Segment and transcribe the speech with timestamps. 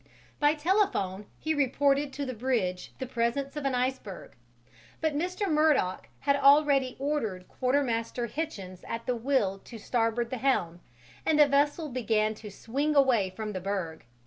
[0.39, 4.31] By telephone he reported to the bridge the presence of an iceberg,
[4.99, 5.47] but Mr.
[5.47, 10.79] Murdock had already ordered Quartermaster Hichens at the wheel to starboard the helm,
[11.23, 14.03] and the vessel began to swing away from the berg.